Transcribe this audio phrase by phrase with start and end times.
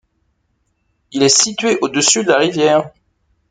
[1.11, 2.89] Il est situé à au-dessus de la rivière.